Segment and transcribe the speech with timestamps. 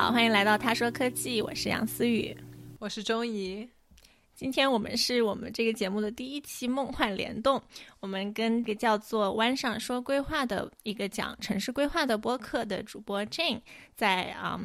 [0.00, 2.34] 好，欢迎来到他说科技，我是杨思雨，
[2.78, 3.68] 我是钟怡。
[4.34, 7.62] 今天我们是我们这个节目的第一期梦幻联动，
[8.00, 13.60] 我们跟一个叫做“湾上说规划”的一个讲城市规划的播客的主播 Jane
[13.94, 14.58] 在啊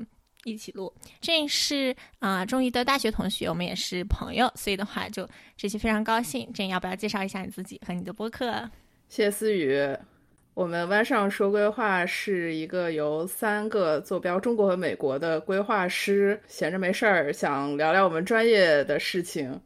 [0.46, 0.94] 一起录。
[1.22, 5.28] Jane 是啊中医的大学同学，我们也是朋友，所以的话就
[5.58, 6.50] 这期非常高兴。
[6.54, 8.72] Jane 要不要介绍一下你自己和你的播客？
[9.10, 9.98] 谢谢思雨。
[10.56, 19.60] 我们湾上说规划是一个由三个坐标中国和美国的规划师闲着没事儿想聊聊我们专业的事情，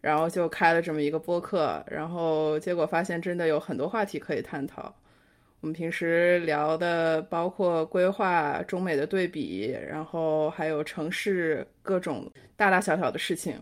[0.00, 4.92] 然后就开了这么一个播客，然后结果发现真的有很多话题可以探讨。
[5.60, 13.54] 我们平时聊的包括规划、中美的对比，然后还有城市各种大大小小的事情，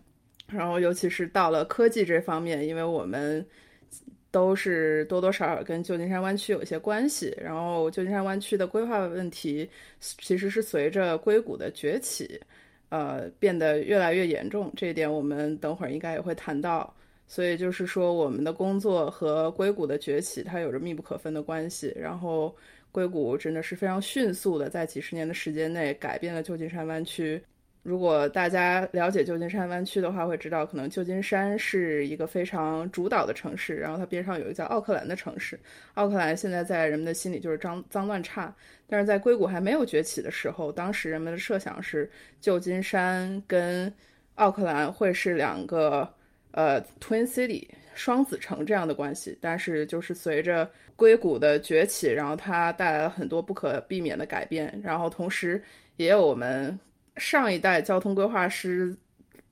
[0.49, 3.47] 然后尤其是到了科技这方面，因为我们。
[4.35, 12.41] 都是多多少少跟旧金山湾区有一些关系，然后旧金山湾区的规划问题其实是随着硅谷的崛起，
[12.89, 14.73] 呃，变得越来越严重。
[14.77, 16.93] 这一点我们等会儿应该也会谈到。
[17.29, 21.95] 所以就是说，我们的工作和硅谷的崛起它有着密不可分的关系。
[21.97, 22.53] 然后，
[22.91, 27.41] 硅谷真的是非常迅速的在几十年的时间内改变了旧金山湾区。
[27.85, 35.61] 如果大家了解旧金山湾区的话，会知道可能旧金山是一个非常主导的城市，然后它边上有一个叫奥克兰的城市。
[35.93, 38.53] 奥克兰现在在人们的心里就是脏脏乱差，
[38.87, 43.93] 但是在硅谷还没有崛起的时候，当时人们的设想是旧金山跟
[44.37, 46.09] 奥克兰会是两个
[46.53, 49.37] 呃 twin city 双子城这样的关系。
[49.43, 55.63] 但是就是随着硅谷的崛起，然后它带来了很多不可避免的改变，然后同时
[55.97, 56.81] 也有我们。
[57.17, 58.97] 上一代交通规划师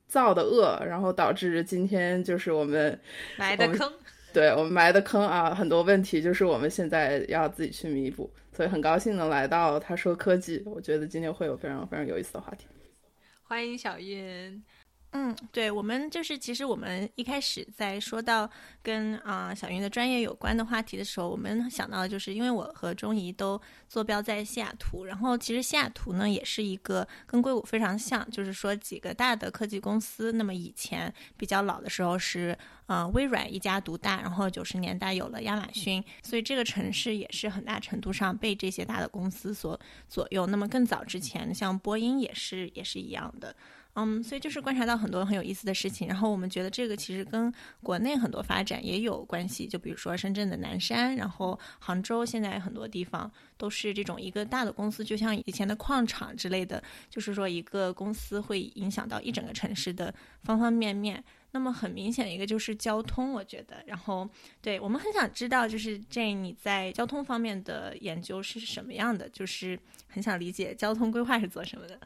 [0.06, 2.98] 造的恶，然后导致今天就是我们
[3.36, 3.92] 埋的坑。
[4.32, 8.32] 对我们埋的坑啊，很多问题就是我们现在要自己去弥补。
[8.54, 12.66] 所以很高兴能来到他说科技，我觉得今天会有非常非常有意思的话题。
[13.42, 14.62] 欢迎小韵。
[15.14, 18.48] 嗯，对，我们就是其实我们一开始在说到
[18.82, 32.56] 跟啊小云的专业有关的话题的时候，我们想到就是因为我和钟怡都坐标在西雅图，然后其实西雅图呢也是一个跟硅谷非常像，就是说几个大的科技公司，那么以前比较老的时候是
[32.86, 39.78] 呃微软一家独大，然后九十年代有了亚马逊，所以这个城市也是很大程度上被这些大的公司所
[40.08, 40.46] 左右。
[40.46, 43.54] 那么更早之前，像波音也是也是一样的。
[43.94, 61.22] 嗯，所以就是观察到很多很有意思的事情，然后我们觉得这个其实跟国内很多发展也有关系，就比如说深圳的南山，然后杭州现在很多地方都是这种一个大的公司，就像以前的矿场之类的，就是说一个公司会影响到一整个城市的方方面面。
[61.54, 64.28] 那么很明显的一个就是交通，我觉得，然后
[64.60, 71.98] 对我们很想知道，就是这你在交通方面的研究是什么样的，就是很想理解交通规划是做什么的。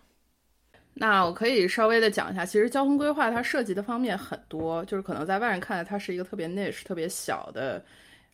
[0.92, 7.84] 那我可以稍微的讲一下，其实交通规划它涉及的方面很多，就是可能在外人看来它是一个特别 niche、特别小的、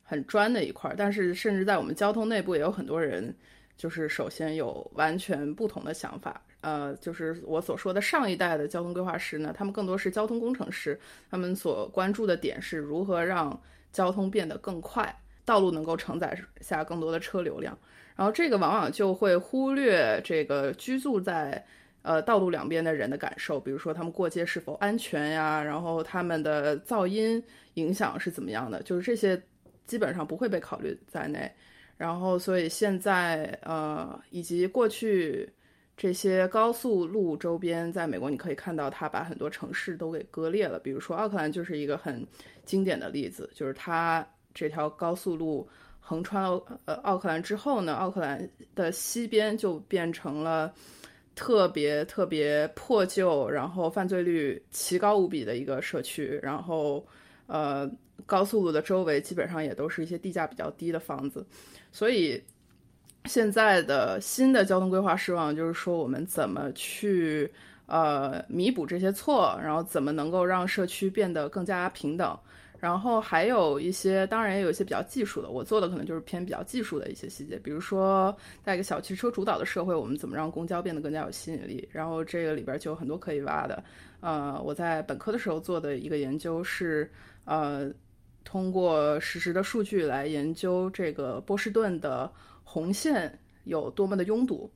[0.03, 3.35] 很专的一块儿，但是甚至在我们交通内部也有很多人，
[3.77, 6.41] 就是首先有完全不同的想法。
[6.63, 10.99] 呃，就是我所说的上一代的交通规划师呢，他们更多是交通工程师，
[11.31, 13.61] 他们所关注的点是如何让
[13.93, 15.15] 交通变得更快，
[15.45, 17.79] 道路能够承载下更多的车流量，
[18.17, 21.63] 然后这个往往就会忽略这个居住在。
[22.05, 27.41] 呃，道路两边的人的感受，比如说他们过街是否安全呀，然后他们的噪音
[27.75, 29.41] 影响是怎么样的，就是这些
[29.87, 31.49] 基本上不会被考虑在内。
[31.97, 35.49] 然后，所以现在呃，以及过去
[35.97, 40.79] 这些高速路周边，在美国你可以看到，它把很多城市都给割裂了。
[40.79, 42.27] 比如说奥克兰就是一个很
[42.65, 45.69] 经典的例子，就是它这条高速路
[46.01, 50.73] 横穿了呃奥克兰之后呢，奥克兰的西边就变成了。
[51.35, 57.03] 特别特别破旧，然后犯罪率奇高无比的一个社区，然后，
[57.47, 57.91] 呃，
[58.27, 61.43] 高速路的周围基本上也都是一些地价比较低的房子，
[61.91, 62.39] 所以
[63.25, 67.51] 现在的新的交通规划失望就是说，我们怎么去
[67.87, 72.39] 呃弥补这些错，然后怎么能够让社区变得更加平等。
[72.81, 75.51] 然后还有一些，当然也有一些比较技术的。
[75.51, 81.89] 我做的可能就是偏比较技术的一些细节，比如说在一个小汽车主导的社会，我们怎么让公交变得更加有吸引力？
[81.93, 83.85] 然后这个里边就有很多可以挖的。
[84.19, 87.09] 呃，我在本科的时候做的一个研究是，
[87.45, 87.89] 呃，
[88.43, 92.29] 通过实时的数据来研究这个波士顿的
[92.65, 94.71] 红线有多么的拥堵。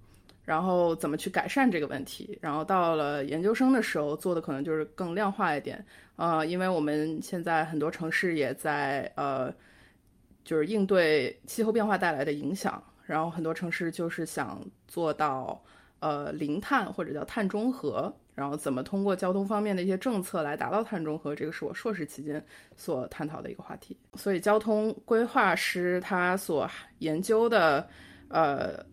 [0.44, 2.38] 然后怎么去改善这个问题？
[2.40, 5.84] 然后到了研究生的时候做的可能就是更量化一点，
[6.14, 9.52] 呃，因为我们现在很多城市也在呃，
[10.44, 15.60] 就是应对气候变化带来的影响，然后很多城市就是想做到
[15.98, 22.44] 呃零碳或者叫碳中和，然后怎么通过交通方面的一些政策来达到碳中和，这个是我硕士期间
[22.76, 23.96] 所探讨的一个话题。
[24.14, 27.88] 所以交通规划师他所研究的
[28.28, 28.84] 呃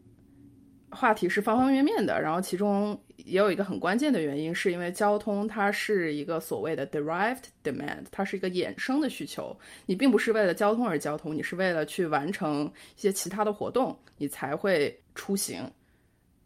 [0.89, 9.53] 话题是方方面面的，然后其中也有一个很关键的原因，是因为交通它是一个所谓的 derived demand，它是一个衍生的需求。
[9.85, 15.69] 你并不是为了交通而交通，你是为了去完成一些其他的活动，你才会出行。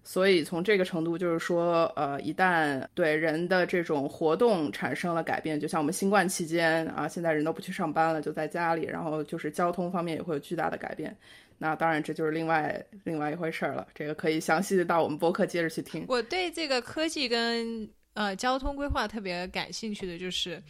[0.08, 11.14] 所以从这个程度，就是说，呃，一旦对人的这种活动产生了改变，就像我们新冠期间啊，现在人都不去上班了，就在家里，然后就是交通方面也会有巨大的改变。
[11.58, 13.86] 那当然，这就是另外另外一回事儿了。
[13.94, 16.06] 这个可以详细的到我们播客接着去听。
[16.08, 20.64] 我对这个科技跟呃交通规划特别感兴趣的就是，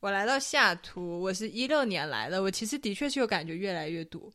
[0.00, 4.30] 我来到西雅图，我是一六年来的，我其实的确是有感觉越来越堵。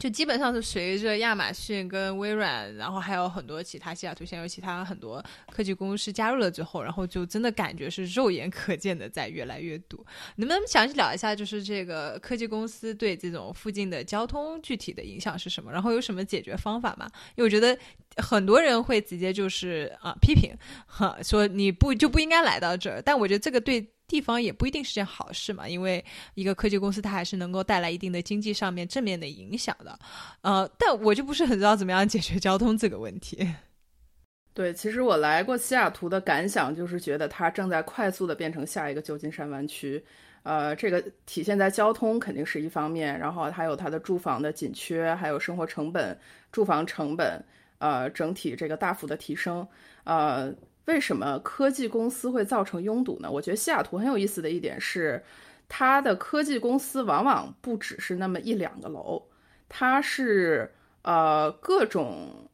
[0.00, 10.02] 就基本上是随着亚马逊跟微软，然后还有很多其他西雅图现有其他很多科技公司加入了之后，然后就真的感觉是肉眼可见的在越来越堵。
[10.36, 15.70] 能不能详细聊一下，就是这个科技公司对这种附近的交通具体的影响是什么？
[15.70, 17.06] 然后有什么解决方法吗？
[17.36, 17.78] 因为我觉得
[18.16, 20.56] 很多人会直接就是啊批评，
[20.86, 23.02] 哈，说你不就不应该来到这儿。
[23.02, 23.86] 但我觉得这个对。
[24.10, 26.04] 地方也不一定是件好事嘛，因为
[26.34, 29.96] 一个科技公司它还是能够带来一定的经济上面正面的影响的，
[30.40, 33.48] 呃，但我就不是很知道怎么样解决交通这个问题。
[34.52, 40.04] 对，其实我来过西雅图的感想就是觉得它正在快速的变成下一个旧金山湾区，
[40.42, 46.18] 呃，这个体现在交通肯定是一方面，然后还有它的住房的紧缺，还有生活成本、
[46.50, 47.40] 住房成本，
[47.78, 49.66] 呃，整体这个大幅的提升，
[50.04, 50.52] 呃。
[50.86, 53.30] 为什么科技公司会造成拥堵呢？
[53.30, 55.22] 我觉得西雅图很有意思的一点是，
[55.68, 59.22] 它的科技公司往往不只是那么一两个楼，
[59.68, 60.68] 它是
[61.02, 62.48] 呃各种，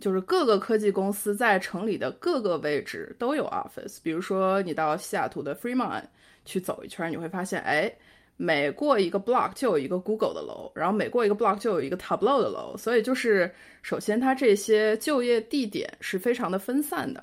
[0.00, 3.98] 就是各个科技公司在城里的各个位置都有 office。
[4.02, 6.04] 比如说你到西雅图的 Fremont
[6.46, 7.92] 去走一圈，你会发现，哎，
[8.38, 12.76] 每过一个 block 就有一个 Google 的楼，然后每过一个 block 就有一个 Tableau 的楼。
[12.78, 13.52] 所以就是
[13.82, 17.22] 首先它这些就业地点是非常的分散的。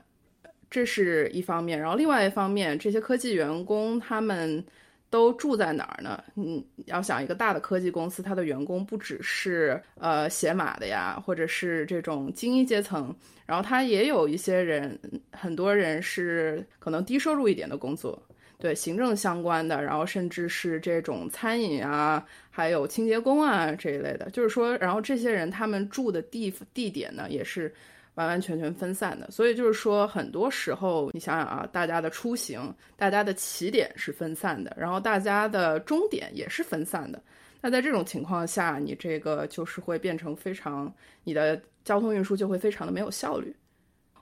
[0.70, 4.64] 这是一方面，然后另外一方面，这些科技员工他们
[5.10, 6.22] 都住在哪儿呢？
[6.36, 13.16] 嗯，要想一个大的科技公司，它的员工不只是呃写码的呀，或者是这种精英阶层，
[13.46, 15.00] 然后他也有一些人，
[15.32, 18.22] 很多人是可能低收入一点的工作，
[18.58, 27.74] 对行政相关的，然后甚至是这种餐饮啊，还有清洁工啊这一类的，就是说，然后这些人他们住的地地点呢，也是。
[28.16, 37.22] 完完全全分散的，所以就是说，很多时候你想想啊，大家的出行，大家的起点是分散的，然后大家的终点也是分散的。
[37.62, 43.54] 那在这种情况下，你这个就是会变成非常，你的交通运输就会非常的没有效率。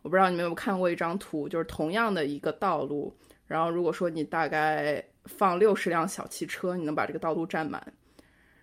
[0.01, 3.16] 我不知道你们有没有看过一张图，就是同样的一个道路，
[3.46, 7.81] 然后如果说你大概放六十辆小汽车，你能把这个道路占满，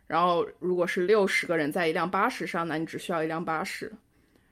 [0.06, 3.92] 然后如果是六十个人在一辆巴士上，那你只需要一辆巴士。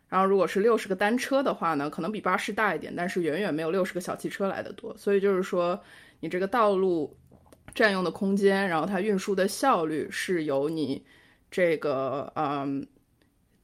[0.08, 4.96] 然后，如果是六十个单车的话呢，可能比巴士大一点，但是远远没有六十个小汽车来的多。
[4.96, 5.78] 所以就是说，
[6.20, 7.14] 你这个道路
[7.74, 11.04] 占用的空间，然后它运输的效率是由你
[11.50, 12.86] 这个嗯，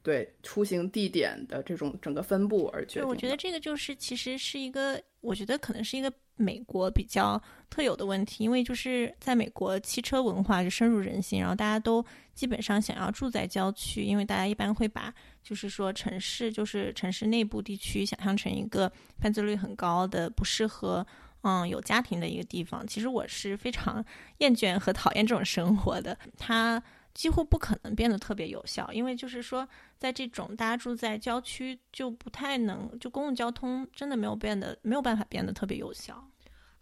[0.02, 3.08] 对出行地点的这种整个分布而决定。
[3.08, 15.10] 我觉得这个就是其实是一个，我觉得可能是一个美国比较特有的问题，因为就是在美国汽车文化就深入人心，然后大家都基本上想要住在郊区，因为大家一般会把。
[15.44, 21.06] 就是说，城市就是城市内部地区，想象成一个犯罪率很高的、不适合
[21.42, 22.84] 嗯有家庭的一个地方。
[22.86, 24.02] 其实我是非常
[24.38, 26.18] 厌倦和讨厌这种生活的。
[26.38, 26.82] 它
[27.12, 36.26] 几乎不可能变得特别有效，因为就是说，在这种大家住在郊区，就不太能就公共交通真的没有变得没有办法变得特别有效。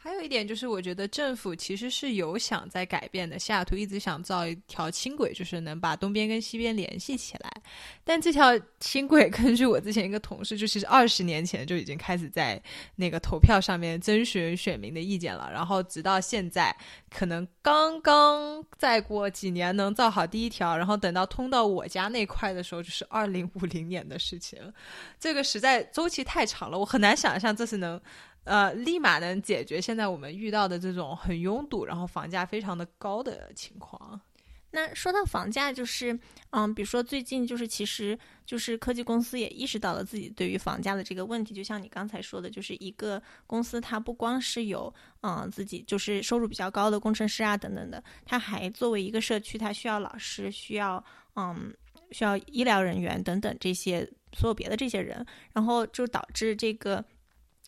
[0.04, 3.38] 还有一点就是，我觉得政府其实是有想在改变的。
[3.38, 7.48] 西雅图一直想造一条轻轨，就是能把东边跟西边联系起来。
[8.02, 12.60] 但这条轻轨，根据我之前一个同事，就其实二十年前就已经开始在
[12.96, 15.48] 那个投票上面征询选民的意见了。
[15.52, 16.76] 然后直到现在，
[17.08, 24.58] 可能刚刚再过几年能造好第一条，然后等到通到我家那块的时候，就是二零五零年的事情。
[25.20, 28.00] 这个实在周期太长了，我很难想象这是能。
[28.44, 34.20] 呃，立马能解决现在我们遇到的这种很拥堵，然后房价非常的高的情况。
[34.72, 36.18] 那说到房价，就是
[36.50, 41.52] 嗯，比如说最近就是，其实就是科技公司也意识到了自己对于房价的这个问题。
[41.54, 51.04] 就像你刚才说的，就是一个公司它不光是有嗯自己就是收入比较高的工程师啊等等的，它还作为一个社区，它需要老师，需要
[51.36, 51.74] 嗯。
[52.10, 57.02] 需要医疗人员等等这些所有别的这些人，然后就导致这个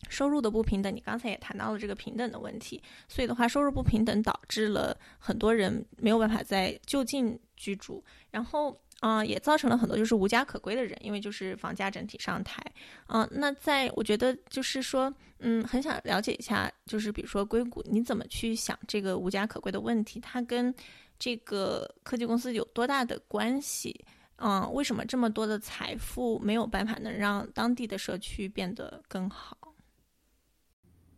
[0.09, 0.95] 收入的不平等。
[0.95, 8.79] 你刚才也谈到了这个平等的问题，所以的话，收入不平等导致了很多人没有办法在就近居住，然后。
[9.01, 12.63] 啊，也造成了很多就是无家可归的人，因为就是房价整体上抬。
[13.07, 20.17] 嗯，那在我觉得就是说，嗯，很想了解一下，就是比如说硅谷，你怎么去想这个无家可归的问题？
[20.21, 20.73] 它跟
[21.19, 23.93] 这个科技公司有多大的关系？
[24.37, 29.57] 嗯，为什么这么多的财富没有办法能让当地的社区变得更好？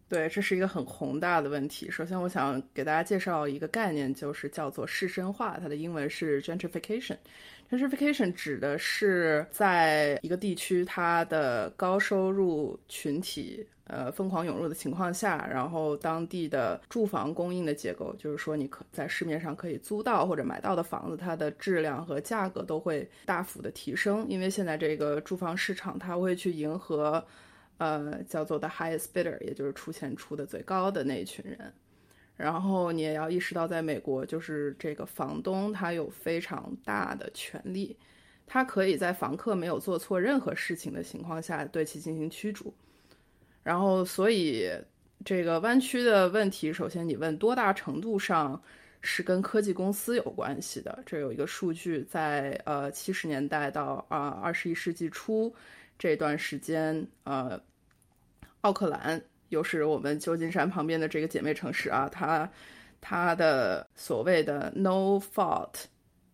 [0.09, 1.91] 对，这是一个很宏大的问题。
[1.91, 7.17] 首先，我想给大家介绍一个概念，就是叫做市绅化，它的英文是 gentrification。
[7.69, 27.21] gentrification 指的是在一个地区，它的高收入群体呃疯狂涌入的情况下，然后当地的住房供应的结构，就是说你可在市面上可以租到或者买到的房子，它的质量和价格都会大幅的提升，因为现在这个住房市场它会去迎合。
[27.77, 31.74] 呃，叫做 the highest bidder，也就是出钱出的最高的那一群人。
[32.36, 37.98] 然后你也要意识到，在美国，就是这个房东他有非常大的权利，
[38.46, 42.72] 他可以在房客没有做错任何事情的情况下对其进行驱逐。
[43.63, 44.69] 然后，所以
[45.25, 48.62] 这个弯曲的问题，首先你问多大程度上
[49.01, 51.01] 是跟科技公司有关系的？
[51.07, 55.53] 这有一个数据，在呃七十年代到啊二十一世纪初。
[55.99, 57.59] 这段时间，呃，
[58.61, 62.47] 奥克兰又是我们旧金山旁边的这个姐妹城市啊，它
[63.01, 65.73] 它的所谓的 no fault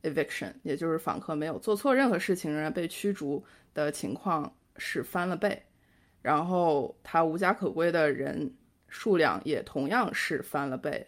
[0.01, 3.41] eviction，也就是访客没有做错任何事情仍然被驱逐
[3.74, 5.58] 的情况是翻了倍，
[6.22, 8.53] 然后它无家可归的人
[8.89, 11.08] 数量也同样是翻了倍，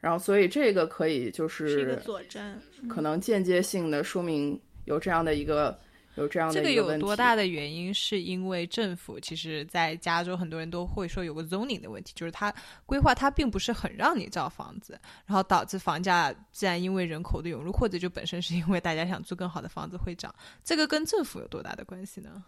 [0.00, 2.58] 然后所以这个可以就是佐证，
[2.88, 5.78] 可能间接性的说明有这样的一个。
[6.16, 7.92] 有这样的这个有多大的原因？
[7.92, 12.52] 是因为政府其实，在加州很多人都会说有个 zoning 的问题，就是它
[12.84, 20.34] 规划它并不是很让你造房子，然后导致房价自然因为人口的涌入，或者就本身是因为大家想租更好的房子会涨。
[20.62, 22.44] 这个跟政府有多大的关系呢？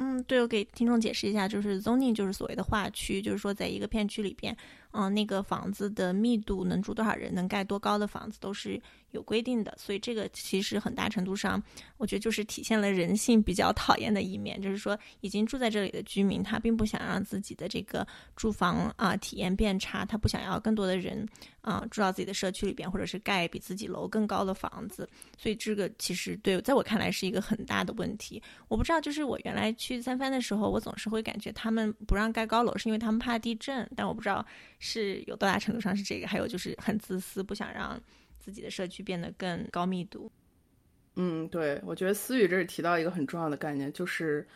[0.00, 4.56] 嗯，对，我给听众解释一下，就是 zoning 就是所谓的划区，就是说在一个片区里边，
[4.92, 8.80] 嗯，那个房子的密度能住多少人，能盖多高的房子都是。
[9.12, 11.62] 有规定的，所以这个其实很大程度上，
[11.96, 21.26] 我觉得就是体现了人性比较讨厌的一面，就是说已经住在这里的居民，他并不想让自己的这个住房啊体验变差，他不想要更多的人
[21.62, 28.42] 啊住到自己的社区里边，或者是盖比自己楼更高的房子，所以这个其实对在我看来是一个很大的问题。
[28.68, 34.44] 我不知道，就是我原来去三藩的时候，我总是会感觉他们不让盖高楼是因为他们怕地震，但我不知道
[34.78, 38.00] 是有多大程度上是这个，还有就是很自私，不想让。
[38.40, 40.32] 自己的社区变得更高密度。
[41.16, 44.46] 嗯，对，我觉得思雨这里提到一个很重要的概念，就是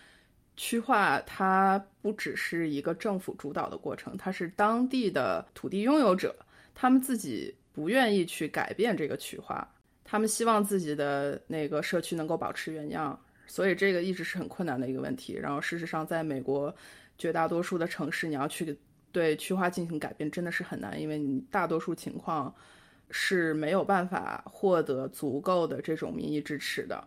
[0.56, 6.34] 区划它不只是一个政府主导的过程，它是当地的土地拥有者，
[6.74, 9.68] 他们自己不愿意去改变这个区划，
[10.04, 15.34] 他们希望自己的那个社区能够保持原样，所以这个一直是很困难的一个问题。
[15.34, 16.74] 然后，事实上，在美国
[17.18, 18.74] 绝大多数的城市，你要去
[19.12, 22.52] 对区划进行改变，真的是很难，因为你大多数情况。
[23.14, 27.04] 是没有办法获得足够的这种民意支持的，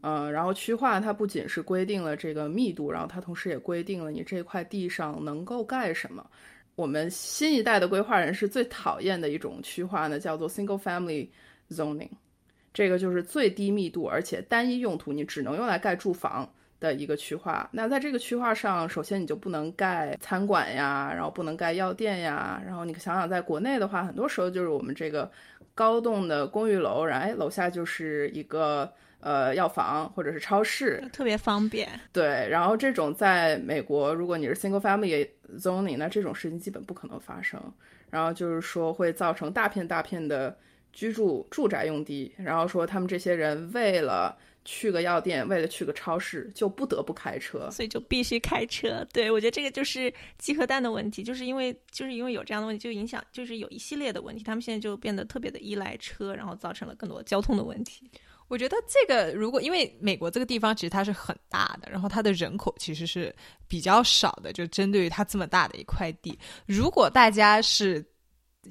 [0.00, 6.26] 嗯，然后区划它不仅是规定了这个密度，然后它同时也规定了你这块地上能够盖什么。
[6.76, 11.28] 我们新一代的规划人士最讨厌的一种区划呢，叫做 single family
[11.68, 12.08] zoning，
[12.72, 16.50] 这个就是最低密度而且单一用途，你只能用来盖住房。
[16.84, 25.30] 的一个区划，那在这个区划上，首先你就不能盖餐馆呀，然后不能盖药店呀，然后你想想，在国内的话，很多时候就是我们这个
[25.74, 31.88] 高栋的公寓楼，然后哎，楼下就是一个呃药房或者是超市，特别方便。
[32.12, 35.26] 对，然后这种在美国，如果你是 single family
[35.58, 37.58] zoning，那这种事情基本不可能发生。
[38.10, 40.54] 然后就是说会造成大片大片的
[40.92, 44.36] 居住住宅用地，然后说他们这些人为了。
[44.64, 49.06] 去个药店，为了去个超市，就不得不开车，所以就必须开车。
[49.12, 58.10] 对我觉得这个就是鸡和蛋的问题，就是因为就是因为有这样的问题，就影响就是有一系列的问题，他们现在就变得特别的依赖车，然后造成了更多交通的问题。
[58.48, 63.34] 我觉得这个如果因为美国这个地方其实它是很大的，然后它的人口其实是
[63.68, 68.04] 比较少的，就针对于它这么大的一块地，如果大家是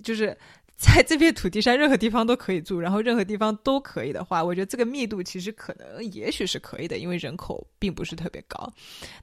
[0.02, 0.36] 就是。
[0.84, 8.70] 在这片土地上任何地方都可以住， 然后任何地方都可以的话，我觉得这个密度其实可能也许是可以的，因为人口并不是特别高。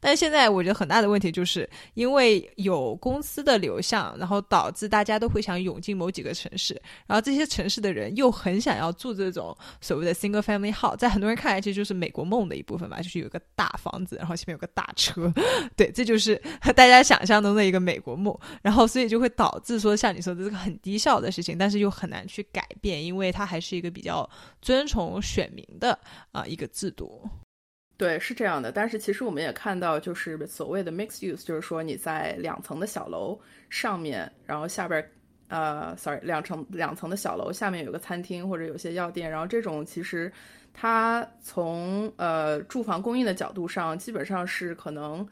[0.00, 15.30] 但现在我觉得很大的问题就是因为有公司的流向，然后导致大家都会想涌进某几个城市，然后这些城市的人又很想要住这种所谓的 single family house，在很多人看来这就是美国梦的一部分吧，就是有一个大房子，然后前面有个大车，
[15.76, 16.40] 对，这就是
[16.74, 18.34] 大家想象中的一个美国梦。
[18.62, 21.49] 然后所以就会导致说像你说的这个很低效的事情。
[21.56, 24.28] 但是又很难去改变，因为它还是一个比较
[24.60, 25.98] 遵从选民的
[26.32, 27.28] 啊一个制度。
[27.96, 28.72] 对，是这样的。
[28.72, 33.38] 但是其实我们也看到，就是所谓的 mixed use，就是说你在两层的小楼
[33.68, 35.06] 上面，然后下边
[35.48, 40.32] 呃，sorry，两层两层的小楼下面有个餐厅或者有些药店，然后这种其实
[40.72, 45.28] 它从呃住房供应的角度上，基本上是可能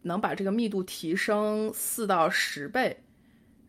[0.00, 2.96] 能把这个密度提升四到十倍。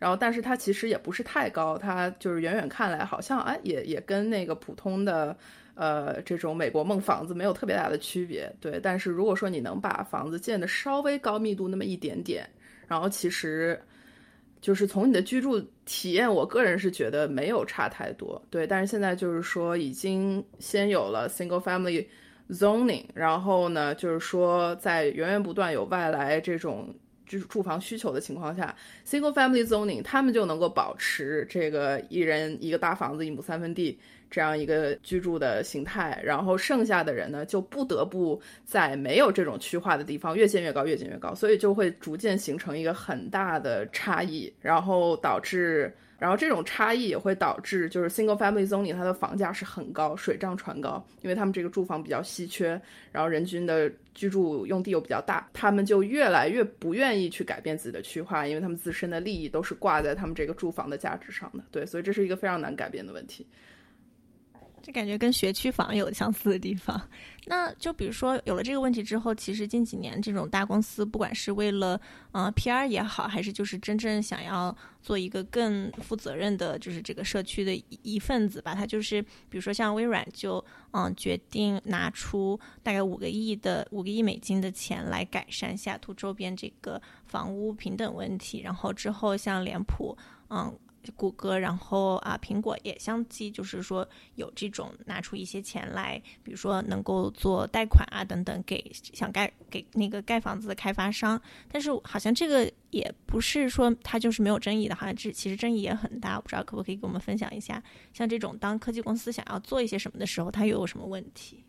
[0.04, 5.34] 然后，但是它其实也不是太高，它就是远远看来好像哎，也也跟那个普通的
[5.76, 8.82] 呃这种美国梦房子没有特别大的区别，对。
[8.84, 12.46] 但是如果说你能把房子建的稍微高密度那么一点点，
[12.86, 13.82] 然后其实
[14.60, 18.68] 就是从你的居住体验，我个人是觉得没有差太多，对。
[18.68, 22.06] 但是现在就是说已经先有了 single family
[22.50, 26.94] zoning，然后呢，就是说在源源不断有外来这种。
[27.28, 28.76] 就是住房需求的情况下
[29.08, 33.98] ，single family zoning，他们就能够保持这个一人一个大房子一亩三分地
[34.34, 45.94] 这样一个居住的形态，然后剩下的人呢，就不得不在没有这种区划的地方越建越高，越建越高，所以就会逐渐形成一个很大的差异，然后导致。
[46.20, 61.64] 然后这种差异也会导致，就是 single family zoning 它的房价是很高，水涨船高，因为他们这个住房比较稀缺，然后人均的居住用地又比较大，他们就越来越不愿意去改变自己的区划，因为他们自身的利益都是挂在他们这个住房的价值上的。
[61.72, 63.46] 对，所以这是一个非常难改变的问题。
[64.86, 67.02] 这感觉跟学区房有相似的地方。
[67.46, 72.00] 那就比如说有了这个问题之后，其实近几年这种大公司，不管是为了
[72.34, 90.18] 呃 PR 也好，还是就是真正想要做一个更负责任的，就是这个社区的一份子吧，它就是比如说像微软就嗯决定拿出大概五个亿的五个亿美金的钱来改善西雅图周边这个房屋平等问题，然后之后像脸谱
[90.50, 90.78] 嗯。
[91.16, 101.42] 谷歌，然后啊，苹果也相继就是说有这种拿出一些钱来，比如说能够做贷款啊等等，给想盖给那个盖房子的开发商。
[101.72, 106.36] 但是好像这个也不是说它就是没有争议的，好像这其实争议也很大。
[106.38, 107.82] 我不知道可不可以给我们分享一下，
[108.14, 111.64] 像这种当科技公司想要做一些什么的时候，它又有什么问题？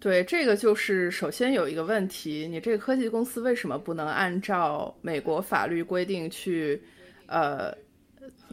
[0.00, 6.82] 对，这个就是首先有一个问题，你这个科技公司为什么不能按照美国法律规定去，
[7.26, 7.74] 呃？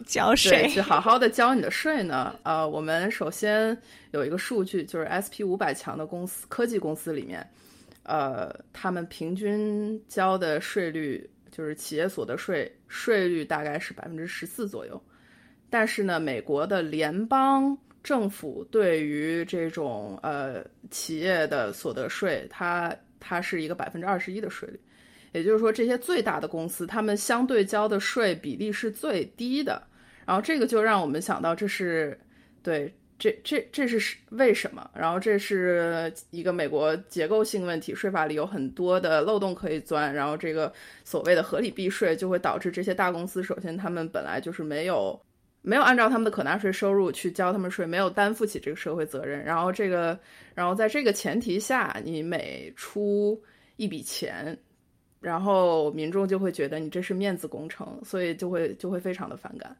[0.06, 2.36] 交税，去好好的交你的税呢？
[2.44, 3.78] 呃，我们首先
[4.12, 7.48] 有一个数据，就是 SP 五百强的公司，科技公司里面，
[8.04, 15.02] 呃，他们平均交的税率，就是企业所得税税率大概是百分之十四左右。
[15.70, 24.80] 但是呢，美国的联邦政府对于这种呃企业的所得税，它它是一个百分之二十一的税率。
[25.34, 29.82] 也就是说，这些最大的公司，他们相对交的税比例是最低的。
[30.26, 32.20] 然后这个就让我们想到，这是
[32.62, 34.90] 对这这这是为什么？
[34.94, 40.14] 然后这是一个美国结构性问题，税法里有很多的漏洞可以钻。
[40.14, 40.72] 然后这个
[41.04, 45.20] 所谓的合理避税，就会导致这些大公司，首先他们本来就是没有
[45.62, 49.44] 没有按照他们的可纳税收入去交他们税，没有担负起这个社会责任。
[49.44, 50.18] 然后这个，
[50.54, 53.42] 然后在这个前提下，你每出
[53.78, 54.58] 一笔钱。
[55.22, 59.74] 然后民众就会觉得你这是面子工程，所以就会就会非常的反感。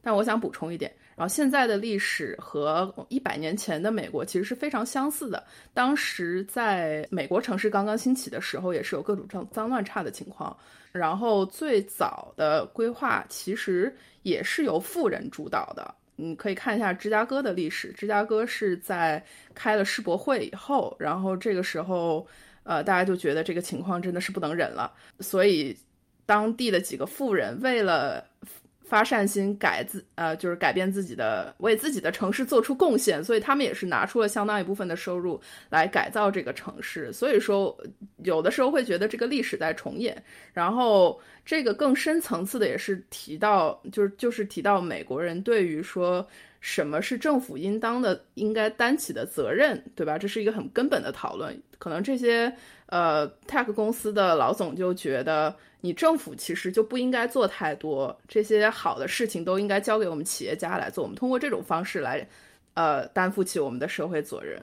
[0.00, 5.42] 但我想补充一点，然后现在的历史和一百年前的美国其实是非常相似的。
[5.74, 10.56] 当时在美国城市刚刚兴起的时候，也是有各种脏脏乱差的情况。
[10.92, 15.92] 然后最早的规划其实也是由富人主导的。
[16.14, 19.20] 你可以看一下芝加哥的历史，芝加哥是在
[19.56, 22.24] 开了世博会以后，然后这个时候。
[22.66, 25.76] 呃，大家就觉得这个情况真的是不能忍了，所以
[26.26, 28.24] 当地的几个富人为了
[28.84, 37.12] 发善心改自呃，就是改变自己的，为自己的城市做出贡献，所以他们也是拿出了相当一部分的收入来改造这个城市。
[37.12, 37.76] 所以说，
[38.24, 40.20] 有的时候会觉得这个历史在重演。
[40.52, 46.26] 然后，这个更深层次的也是提到，就是就是提到美国人对于说。
[46.68, 50.18] 什么是政府应当的、应该担起的责任，对吧？
[50.18, 51.56] 这是一个很根本的讨论。
[51.78, 52.52] 可能这些
[52.86, 61.04] 呃，tech 公司的老总就觉得，你政府其实就不应该做太多这些好的事情，都应该交给我们企业家来做。
[61.04, 62.28] 我们通过这种方式来，
[62.74, 64.60] 呃，担负起我们的社会责任。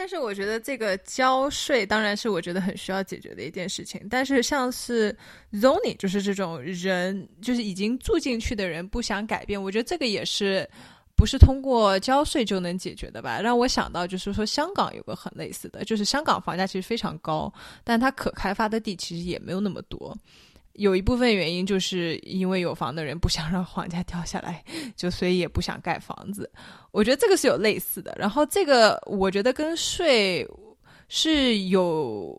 [0.00, 4.00] 但是我觉得这个交税当然是我觉得很需要解决的一件事情。
[4.08, 5.14] 但是像是
[5.52, 10.66] zoning，就是这种人，就是已经住进去的人不想改变，我觉得这个也是
[11.14, 13.42] 不是通过交税就能解决的吧？
[13.42, 17.52] 让我想到就是说香港有个很类似的，就是香港房价其实非常高，
[17.84, 20.16] 但它可开发的地其实也没有那么多。
[20.80, 24.64] 有一部分原因就是因为有房的人不想让房价掉下来，
[24.96, 26.50] 就所以也不想盖房子。
[26.90, 28.16] 我觉得这个是有类似的。
[28.18, 30.48] 然后这个我觉得跟税
[31.08, 32.34] 是有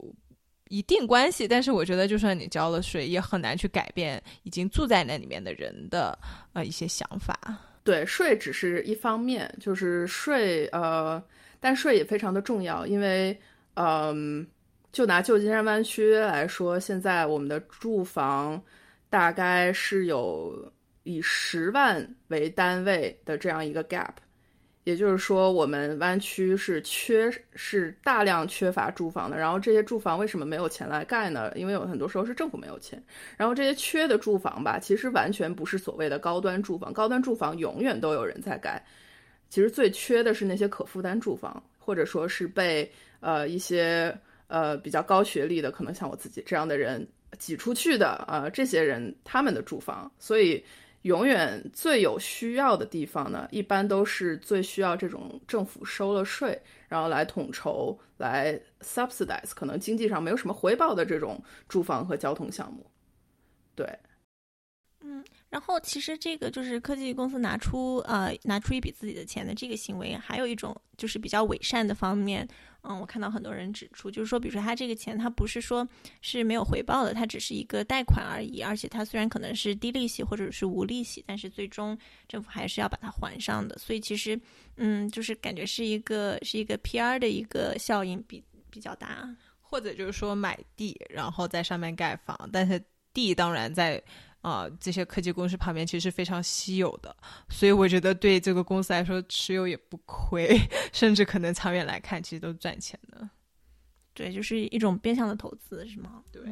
[0.69, 6.17] 一定关系，但是我觉得就算你交了税，也很难去改变已经住在那里面的人的
[6.53, 7.37] 呃一些想法。
[7.83, 11.23] 对，税只是一方面，就是税呃，
[11.59, 13.39] 但税也非常的重要，因为
[13.75, 14.47] 嗯。
[14.91, 18.61] 就拿旧金山湾区来说，现在我们的住房
[19.09, 20.69] 大概是有
[21.03, 24.11] 以十万为单位的这样一个 gap，
[24.83, 29.37] 也就是说，我们湾区是缺是大量缺乏住房的。
[29.37, 31.49] 然后这些住房为什么没有钱来盖呢？
[31.55, 33.01] 因为有很多时候是政府没有钱。
[33.37, 38.83] 然后这些缺的住房吧，其实完全不是所谓的高端住房，高端住房永远都有人在盖。
[39.49, 44.13] 其实最缺的是那些可负担住房，或者说是被呃一些。
[44.51, 47.07] 呃，比较高学历的，可能像我自己这样的人
[47.39, 50.61] 挤出去的，呃，这些人他们的住房，所以
[51.03, 62.85] 永远最有需要的地方呢，一般都是最需要这种政府收了税，然后来统筹、来 subsidize，可能经济上没有什么回报的这种住房和交通项目。
[63.73, 63.87] 对，
[64.99, 72.45] 嗯，然后其实这个就是科技公司拿出呃拿出一笔自己的钱的这个行为，还有一种就是比较伪善的方面。
[72.83, 75.87] 嗯，我看到很多人指出，就是说，比如说他这个钱，他不是说
[76.21, 83.77] 是没有回报的，它只是一个贷款而已，而且它虽然可能是低利息或者是无利息，但是最终政府还是要把它还上的。
[83.77, 84.39] 所以其实，
[84.77, 94.01] 嗯，就是感觉是一个是一个 PR 的一个效应比比较大，或者就是说买地然后在上面盖房，但是地当然在。
[94.41, 97.15] 啊，这些科技公司旁边其实是非常稀有的，
[97.49, 100.59] 所以我觉得对这个公司来说持有也不亏，
[100.91, 103.29] 甚至可能长远来看其实都赚钱的。
[104.13, 106.21] 对，就是一种变相的投资，是吗？
[106.33, 106.43] 对。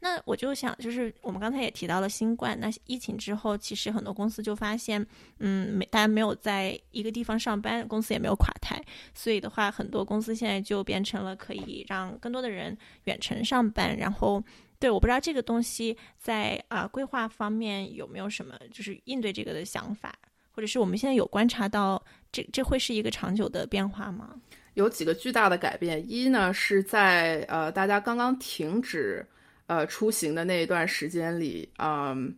[0.00, 5.04] 那我就想，就是我们刚才也提到了新冠，那疫情之后，其实很多公司就发现，
[5.38, 14.42] 嗯，没大家没有在一个地方上班，公司也没有垮台，所以的话，很多公司现在就变成了可以让更多的人远程上班，然后。
[14.84, 20.14] 对，我不知道这个东西在啊规划方面有没有什么就是应对这个的想法，
[20.50, 24.34] 或者是我们现在有观察到这这会是一个长久的变化吗？
[24.74, 29.26] 有几个巨大的改变，一呢是在呃大家刚刚停止
[29.68, 32.36] 呃出行的那一段时间里，嗯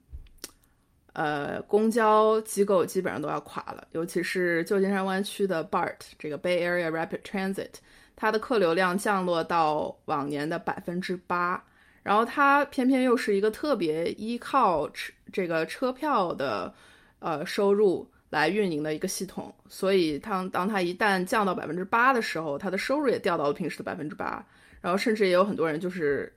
[1.14, 7.72] 呃公交机构基本上都要垮了，尤其是旧金山湾区的 BART 这个 Bay Area Rapid Transit，
[8.14, 11.60] 它的客流量降落到往年的百分之八。
[12.06, 16.72] 然后它偏偏又是一个特别依靠车这个车票的，
[17.18, 24.46] 呃收入来运营的一个系统，所以当当它一旦降到百分之八的时候，它的收入也掉到了平时的百分之八。
[24.80, 26.32] 然后甚至也有很多人就是，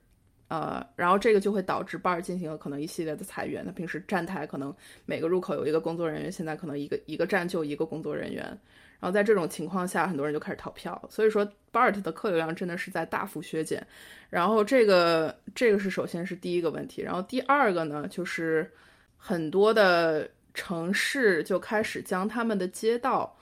[0.48, 3.64] 呃，然后这个就会导致 BAR 进行了可能一系列的裁员。
[3.64, 4.74] 它平时站台可能
[5.06, 8.58] 每个入口有一个工作人员，现在可能一个一个站就一个工作人员。
[9.00, 13.84] 然后在这种情况下，很多人就开始逃票，所以说 BART 的客流量真的是在大幅削减。
[14.28, 18.70] 然后这个这个是首先是第一个问题，然后第二个呢，就是
[19.16, 23.34] 很多的城市就开始将他们的街道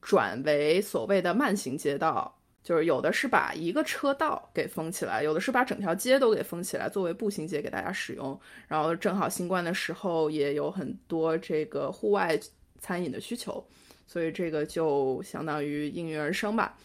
[0.00, 8.40] 转为所谓的慢行街道，就是有的是把一个车道给封起来，有的是把整条街都给封起来作为步行街给大家使用。
[8.66, 12.38] 然后正好新冠的时候也有很多这个户外
[12.80, 13.64] 餐饮的需求。
[14.12, 16.76] 所以这个就相当于应运而生吧。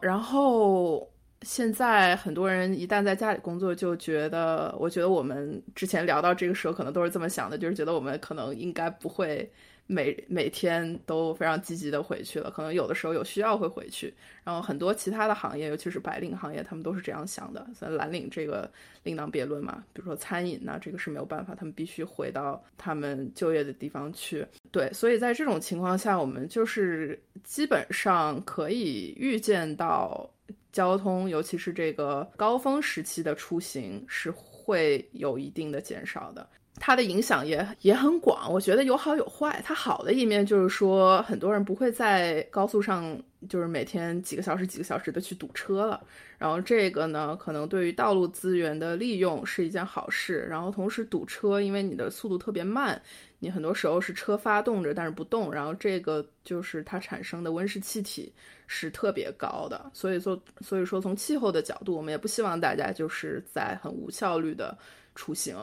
[0.00, 1.06] 然后
[1.42, 9.52] 现在很多人一旦在家里工作，就觉得，我觉得我们之前聊到这个时候，可能都是这么想的，就是觉得我们可能应该不会。
[9.86, 14.12] 每每天都非常积极的回去了，可能有的时候有需要会回去。
[14.42, 17.66] 然后很多其他的行业，尤其是白领行业，他们都是这样想的。
[17.74, 18.70] 所以蓝领这个
[19.02, 19.84] 另当别论嘛。
[19.92, 24.46] 比如说餐饮呢，这个是没有办法，他们必须回到他们就业的地方去。
[24.70, 30.28] 对，所以在这种情况下，我们就是基本上可以预见到
[30.72, 36.48] 交通，尤其是这个高峰时期的出行是会有一定的减少的。
[36.80, 39.62] 它的影响也也很广，我觉得有好有坏。
[39.64, 43.16] 它好的一面就是说，很多人不会在高速上
[43.48, 46.02] 就是每天几个小时、几个小时的去堵车了。
[46.36, 50.46] 然后这个呢，可能对于道路资源的利用是一件好事。
[50.50, 53.00] 然后同时堵车，因为你的速度特别慢，
[53.38, 58.32] 你很多时候是车发动着但是不动，然后这个就是它产生的温室气体
[58.66, 59.90] 是特别高的。
[59.94, 64.76] 所以说，所以说从气候的角度，我们也不希望大家就是在很无效率的
[65.14, 65.56] 出行。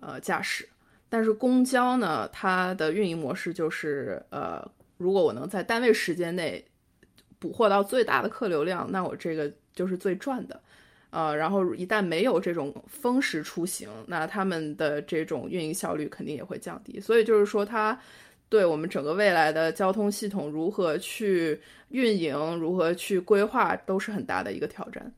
[0.00, 0.68] 呃，驾驶，
[1.08, 6.64] 但是公交呢，它的运营模式就是，呃，如果我能在单位时间内
[7.38, 10.60] 捕获到最大的客流量，那我这个就是最赚的，
[11.10, 16.98] 呃，然后一旦没有这种风时出行，那他们的这种运营效率肯定也会降低。
[16.98, 17.98] 所以就是说，它
[18.48, 25.12] 对我们整个未来的交通系统如何去运营、如何去规划，都是很大的一个挑战。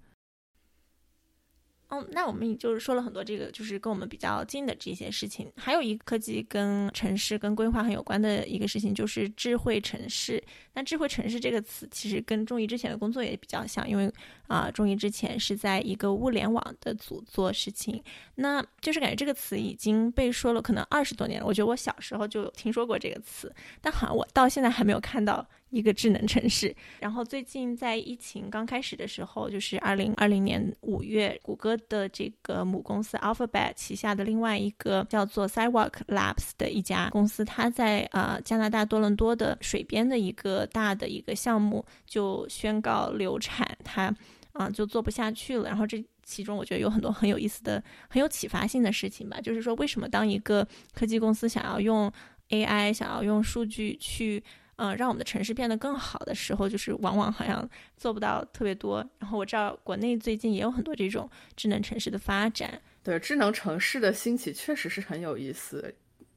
[2.11, 5.51] 那我们就是说了很多这个，就是跟我们比较近的这些事情。
[5.57, 10.43] 还有一个科技跟城市跟规划很有关的一个事情，就是智慧城市。
[10.75, 14.11] 那智慧城市这个词，其实跟中医之前的工作也比较像，因为
[14.47, 18.03] 啊，中医之前是在一个物联网的组做事情。
[18.37, 21.47] 那就是感觉这个词已经被说了可能二十多年了。
[21.47, 25.47] 我觉得我小时候就听说过这个词，但好像我到现在还没有看到。
[25.75, 26.75] 一个智能城市。
[27.01, 44.15] 然后最近在疫情刚开始的时候，就是二零二零年五月，谷歌的这个母公司 Alphabet 旗下的另外一个叫做 Sidewalk Labs 的一家公司，它在呃加拿大多伦多的水边的一个大的一个项目就宣告流产，它
[44.53, 45.65] 啊就做不下去了。
[45.65, 52.11] 然后这其中我觉得有很多很有意思的、很有启发性的事情吧，就是说为什么当一个科技公司想要用
[52.51, 54.43] AI、想要用数据去
[54.77, 59.05] 嗯，让我们的城市变得更好的时候，就是往往好像做不到特别多。
[59.19, 62.81] 然后我知道国内最近也有很多这种智能城市的发展。
[63.03, 65.95] 对，智能城市的兴起确实是很有意思。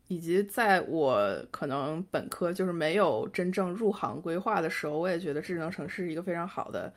[0.08, 6.93] 以及在我可能本科就是没有真正入行规划的时候，我也觉得智能城市是一个非常好的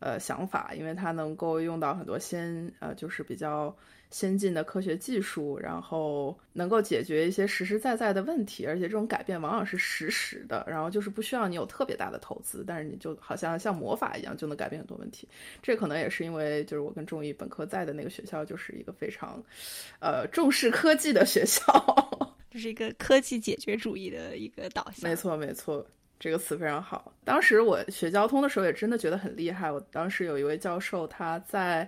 [0.00, 3.76] 呃想法，因为它能够用到很多先呃就是比较。
[4.10, 15.28] 先进的科学技术，然后能够解决一些实实在在的问题，而且这种改变往往是实时的，然后就是不需要你有特别大的投资，但是你就好像像魔法一样就能改变很多问题。
[15.62, 19.42] 这可能也是因为就是我跟中医本科在的那个学校就是一个非常，
[20.00, 21.62] 呃重视科技的学校，
[22.50, 25.08] 这是一个科技解决主义的一个导向。
[25.08, 25.86] 没错没错，
[26.18, 27.12] 这个词非常好。
[27.24, 29.70] 当时我学交通的时候也真的觉得很厉害。
[29.70, 31.86] 我当时有一位教授他在。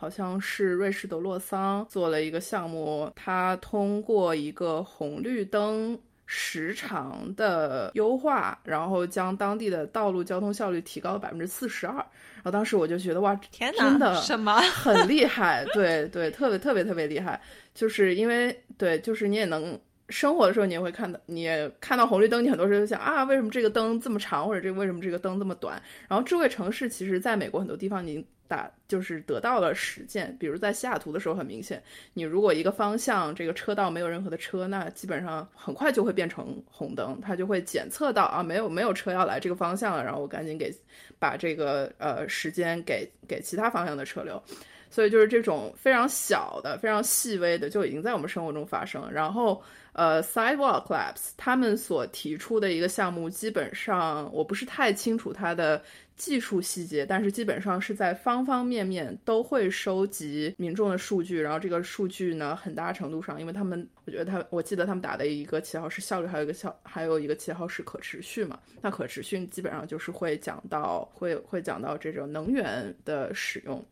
[0.00, 11.96] 好像是瑞士的洛桑做了一个项目，它通过一个红绿灯时长的优化，然后将当地的道路交通效率提高了百分之四十二。
[11.96, 15.66] 然后当时我就觉得哇，天哪，真的什么很厉害？
[15.74, 17.38] 对对，特别特别特别厉害。
[17.74, 25.82] 就是因为对，就是你也能生活的时候，你也会看到，你也看到红绿灯，你很多时候就想啊，为什么这个灯这么长，或者这为什么这个灯这么短？
[26.08, 28.24] 然后智慧城市其实在美国很多地方你。
[28.50, 31.80] 打就是得到了实践，比如在西雅图的时候，很明显，
[32.12, 40.74] 你如果一个方向这个车道没有任何的车，那基本上很快就会变成红灯，它就会检测到啊，没有没有车要来这个方向了，然后我赶紧给
[41.20, 44.42] 把这个呃时间给给其他方向的车流，
[44.90, 49.08] 所以就是这种非常小的、非常细微的就已经在我们生活中发生。
[49.12, 55.80] 然后呃，Sidewalk Labs 他们所提出的一个项目，基本上我不是太清楚它的。
[56.20, 68.58] 技术细节，但是基本上是在方方面面都会收集民众的数据，然后这个数据呢，很大程度上，因为他们，我觉得他，我记得他们打的一个旗号是效率，还有一个效，还有一个旗号是可持续嘛。
[68.82, 73.82] 那可持续基本上就是会讲到，会会讲到这种能源的使用，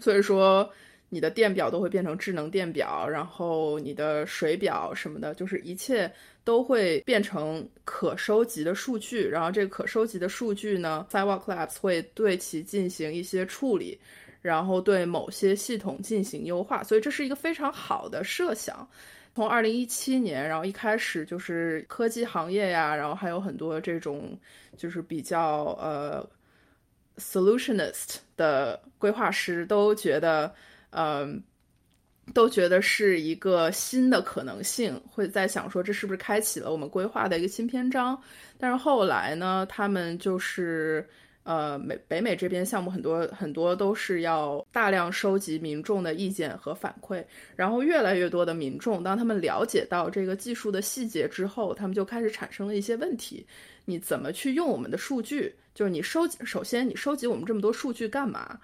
[0.00, 0.68] 所以说。
[1.14, 9.28] 你的电表都会变成智能电表，然后你的水表什么的，就是一切都会变成可收集的数据。
[9.28, 13.96] 然后这个可收集的数据呢，Sidewalk Labs 会对其进行一些处理，
[14.42, 16.82] 然后对某些系统进行优化。
[16.82, 18.86] 所以这是一个非常好的设想。
[19.36, 24.36] 从二零一七年，然后一开始就是科技行业呀，然后还有很多这种
[24.76, 26.28] 就是比较呃
[27.18, 30.52] solutionist 的规划师都觉得。
[30.96, 31.42] 嗯，
[32.32, 38.16] 都觉得是一个新的可能性，会在想说这是不是开启了我们规划的一个新篇章。
[38.58, 41.04] 但是后来呢，他们就是
[41.42, 47.22] 呃美北美这边项目很多很多都是要大量收集民众的意见和反馈，
[47.56, 53.44] 然后越来越多的民众当他们了解到这个技术的细节之后，他们就开始产生了一些问题：
[53.84, 55.52] 你怎么去用我们的数据？
[55.74, 58.58] 就是你收集，首先你收集我们这么多数据干嘛？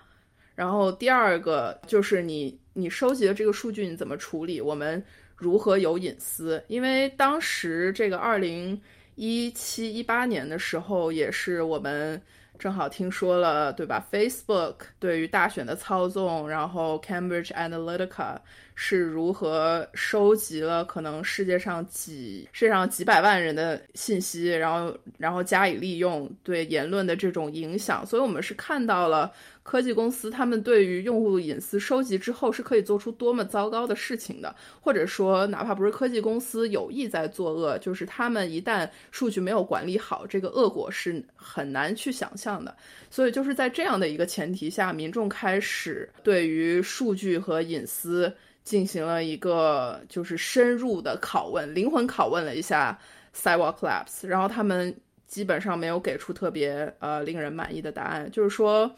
[0.60, 4.60] 然后第二个就是你你收集的这个数据你怎么处理？
[4.60, 5.02] 我们
[5.34, 8.78] 如何有隐私，因为当时这个二零
[9.14, 12.20] 一七一八年的时候，也是我们
[12.58, 18.36] 正好听说了，对吧？Facebook 对于大选的操纵，然后 Cambridge Analytica
[18.82, 29.30] 是如何收集了可能世界上几世界上几百万人的信息，然后然后加以利用，对言论的这种影响，所以我们是看到了。
[29.62, 42.74] 科技公司他们对于用户隐私收集之后是可以做出多么糟糕的事情的，或者说哪怕不是科技公司有意在作恶，就是他们一旦数据没有管理好，这个恶果是很难去想象的。
[43.10, 48.32] 所以就是在这样的一个前提下，民众开始对于数据和隐私
[48.70, 52.96] 进行了一个就是深入的拷问，灵魂拷问了一下
[53.34, 58.88] Sidewalk Labs，然后他们基本上没有给出特别呃令人满意的答案，就是说。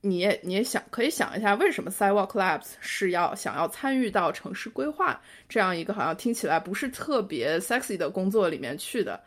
[0.00, 9.20] 你也你也想可以想一下，为什么 Sidewalk Labs 是要想要参与到城市规划这样一个好像听起来不是特别 sexy 的工作里面去的？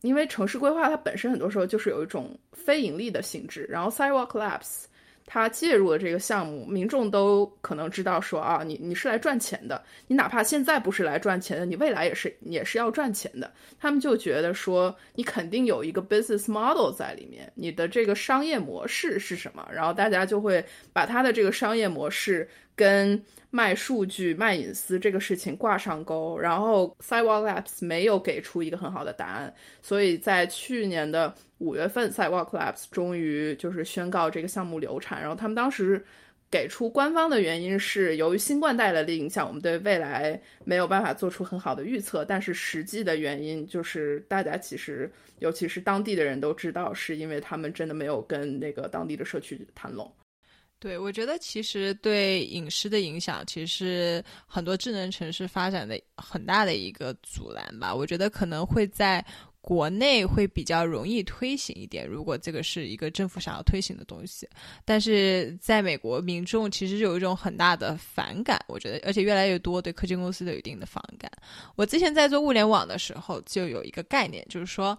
[0.00, 4.86] 因为城市规划它本身很多时候就是有一种非盈利的性质，然后 Sidewalk Labs。
[5.26, 13.50] 他介入了这个项目，民众都可能知道说啊，你你是来赚钱的，你哪怕现在不是来赚钱的，你未来也是也是要赚钱的。
[13.78, 19.66] 他们就觉得说，你肯定有一个 business model 在里面，你的这个商业模式是什么？
[19.72, 26.38] 然后大家就会把他的这个商业模式跟卖数据、卖隐私这个事情挂上钩。
[26.38, 31.34] 然后 Sidewalk Labs 没有给出一个很好的答案，所以在去年的。
[31.58, 35.20] 五月份，Sidewalk Labs 终于就是宣告这个项目流产。
[35.20, 36.04] 然后他们当时
[36.50, 42.22] 给出官方的原因是，由于新冠带来的影响，我们对未来没有办法做出很好的预测。
[42.22, 50.12] 但是实际的原因就是，大家其实尤其是当地的人都知道，是因为他们真的没有跟那个当地的社区谈拢。
[50.84, 57.94] 对，我觉得其实对隐私的影响，其实很多智能城市发展的很大的一个阻拦吧。
[57.94, 59.24] 我觉得可能会在。
[59.66, 64.46] 国内会比较容易推行一点，如果这个是一个政府想要推行的东西，
[64.84, 71.32] 但是在美国，民众其实有一种很大的反感，我觉得，而且越来越多对科技公司都有一定的反感。
[71.76, 74.98] 我之前在做物联网的时候，就有一个概念，就是说。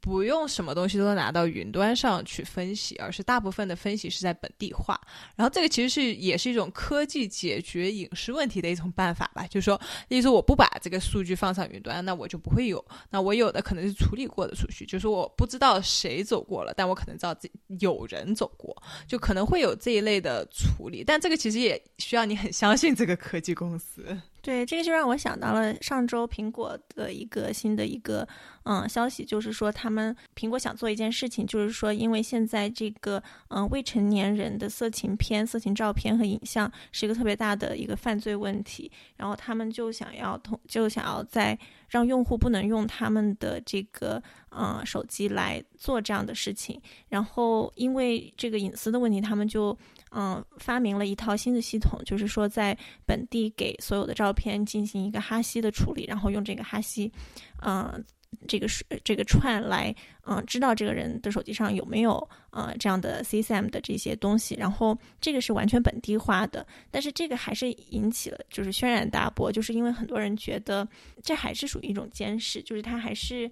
[0.00, 5.00] 不用什么东西都拿到云端上去分析，而是大部分的分析是在本地化。
[5.36, 9.46] 然后这个其实是也是一种科技解决隐私问题的一种办法吧。
[9.46, 12.84] 就是说，例如说我不把这个数据放上云端，那我就不会有。
[13.10, 21.04] 那我有的可能是处理过的数据，就是我不知道谁走过了，但我可能知道这有人走过，就可能会有这一类的处理。
[21.04, 24.16] 但这个其实也需要你很相信这个科技公司。
[24.46, 28.24] 对，这个就让我想到了上周苹果的一个新的一个
[28.62, 49.76] 嗯消息，就是说他们苹果想做一件事情，就是说因为现在这个嗯未成年人的色情片、色情照片和影像是一个特别大的一个犯罪问题，然后他们就想要通，就想要在让用户不能用他们的这个啊手机来做这样的事情，然后因为这个隐私的问题，他们就。
[50.12, 57.12] 嗯，发明了一套新的系统，就是说在本地给所有的照片进行一个哈希的处理，然后用这个哈希，
[57.60, 58.02] 嗯，
[58.48, 59.94] 这个是这个串来，
[60.26, 62.16] 嗯，知道这个人的手机上有没有
[62.50, 70.86] 啊这样的 CSM 的这些东西，然后这个是完全本地化的，但是这个还是引起了就是轩然大波，就是因为很多人觉得
[71.22, 73.50] 这还是属于一种监视，就是它还是。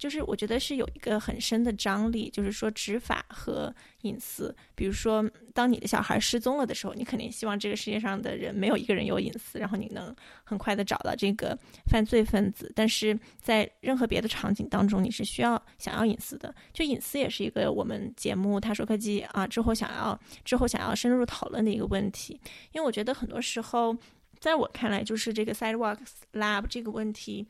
[0.00, 4.56] 就是我觉得是有一个很深的张力，就是说执法和隐私。
[4.74, 12.72] 比如说，当你的小孩失踪了的时候，你肯定希望这个世界上的人没有一个人有隐私，然后你能很快的找到这个犯罪分子。
[12.74, 16.54] 但是在任何别的场景当中，你是需要想要隐私的。
[16.72, 22.40] 就隐私也是一个我们节目《他说科技》啊之后想要之后想要深入讨论的一个问题。
[22.72, 23.94] 因为我觉得很多时候，
[24.38, 25.98] 在我看来，就是这个 Sidewalks
[26.32, 27.46] Lab 这个问题。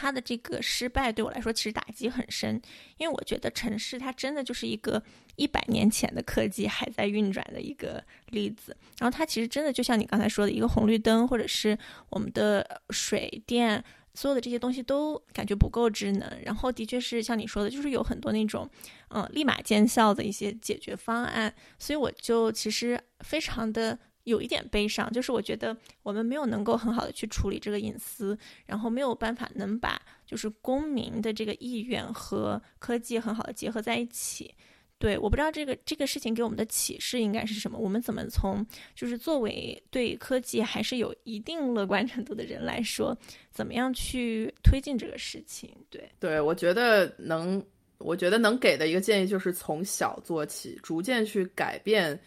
[0.00, 2.54] 它的这个失败对我来说其实打击很深，
[2.98, 5.02] 因为我觉得城市它真的就是一个
[5.34, 8.76] 一百年前的科技还在运转的一个例子。
[9.00, 11.76] 然后它其实真的就像你刚才说的一个红绿灯，或者是
[12.10, 13.82] 我们的水电，
[14.14, 16.30] 所有的这些东西都感觉不够智能。
[16.44, 18.70] 然后的确是像你说的，就是有很多那种
[19.08, 21.52] 嗯立马见效的一些解决方案。
[21.76, 23.98] 所以我就其实非常的。
[24.28, 34.54] 有一点悲伤，就是我觉得我们没有能够很好的去处理这个隐私，然后没有办法能把就是公民的这个意愿和科技很好的结合在一起。
[35.00, 37.78] 对，我不知道这个这个事情给我们的启示应该是什么？
[37.78, 38.66] 我们怎么从
[38.96, 43.16] 就是作为对科技还是有一定乐观程度的人来说，
[43.52, 45.70] 怎么样去推进这个事情？
[45.88, 47.64] 对，对我觉得能，
[47.98, 52.20] 我觉得能给的一个建议就是从小做起，逐渐去改变。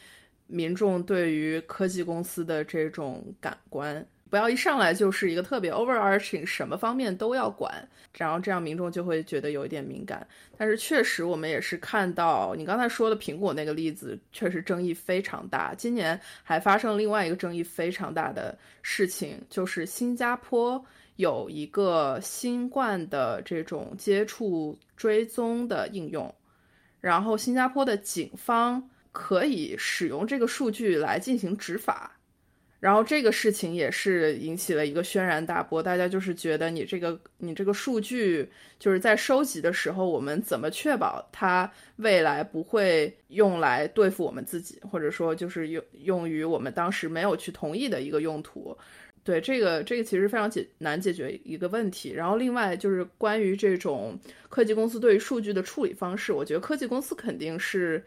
[0.52, 7.88] 民众对于科技公司的这种感官，不要一上来就是一个特别 overarching，什么方面都要管，
[8.18, 10.26] 然后这样民众就会觉得有一点敏感。
[10.58, 15.74] 但是确实，我们也是看到你刚才说的苹果那个例子，确实争议非常大。
[15.76, 20.84] 今年还发生另外一个争议非常大的事情，就是新加坡
[21.18, 26.34] 有一个新冠的这种接触追踪的应用，
[27.02, 32.18] 然后新加坡的警方可以使用这个数据来进行执法。
[32.80, 38.50] 然后这个事情也是引起了一个轩然大波，大家就是觉得你这个你这个数据
[38.80, 48.76] 就是在收集的时候，我们怎么确保它未来不会用来对付我们自己，或者说就是用用于我们当时没有去同意的一个用途？
[49.24, 52.12] 对这个这个其实非常解难解决一个问题。
[52.12, 58.04] 然后另外就是关于这种科技公司对于数据的处理方式，我觉得科技公司肯定是。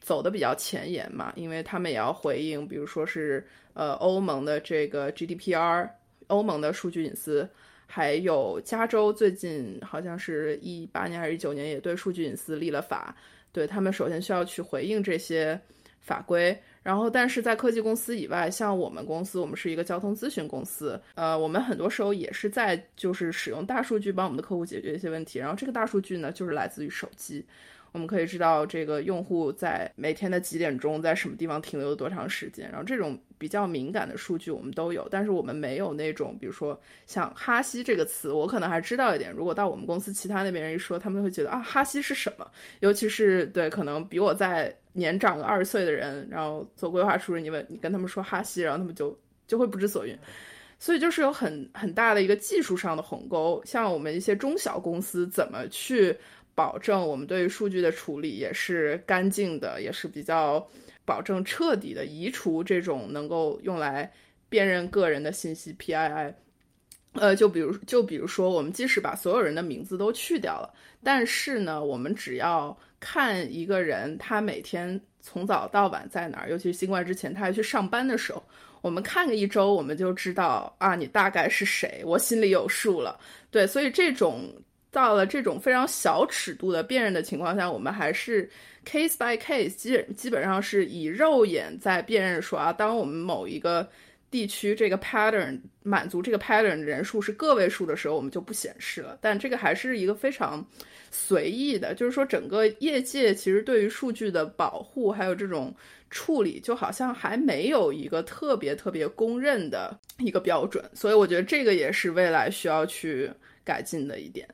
[0.00, 5.88] 走的比较前沿嘛，因为他们也要回应，比如说是呃欧盟的这个 GDPR，
[6.28, 7.48] 欧盟的数据隐私，
[7.86, 13.14] 还有加州最近好像是一八年还是一九年也对数据隐私立了法，
[13.52, 15.60] 对他们首先需要去回应这些
[16.00, 27.44] 法规，然后但是在科技公司以外，像我们公司，我们是一个交通咨询公司，呃，我们很多时候也是在就是使用大数据帮我们的客户解决一些问题，然后这个大数据呢就是来自于手机。
[27.92, 39.32] 我们可以知道这个用户在每天的几点钟在什么地方停留了多长时间，然后这种比较敏感的数据我们都有，但是我们没有那种，比如说像哈希这个词，我可能还知道一点。
[39.32, 42.48] 如果到我们公司其他那边人一说，他们会觉得啊，哈希是什么？
[42.78, 50.16] 尤其是对可能比我在年长个二十岁的人，然后做规划出你问你跟他们说哈希，然后他们就就会不知所云。
[50.78, 56.16] 所以就是有很很大的一个技术上的鸿沟，像我们一些中小公司怎么去。
[56.60, 60.68] 保证我们对于数据的处理也是干净的，也是比较
[61.06, 64.12] 保证彻底的移除这种能够用来
[64.50, 66.34] 辨认个人的信息 PII。
[67.14, 70.70] 呃，就比如就比如说，我们即使把所有人的名字都去掉了，
[71.02, 78.42] 但是呢，我们只要看一个人他每天从早到晚在哪儿，尤其是新冠之前他还去上班的时候，
[78.82, 83.18] 我们看个一周，我们就知道啊，你大概是谁，我心里有数了。
[83.50, 84.52] 对，所以这种。
[84.90, 88.48] 到了这种非常小尺度的辨认的情况下，我们还是
[88.84, 93.88] case by case，基基本上是以肉眼在辨认说啊，当我们某一个
[94.30, 99.18] 地区这个 pattern 满足这个 pattern 人数是个位数的时候，我们就不显示了。
[99.20, 100.64] 但这个还是一个非常
[101.10, 105.74] 随意的，就是说整个业界其实对于数据的保护还有这种
[106.10, 110.84] 处理，就好像还没有一个特别特别公认的一个标准。
[110.94, 113.30] 所以我觉得这个也是未来需要去
[113.64, 114.48] 改进的一点。